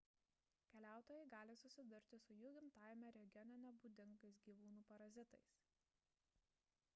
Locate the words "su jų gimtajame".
2.23-3.11